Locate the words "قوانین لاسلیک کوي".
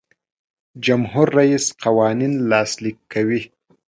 1.83-3.41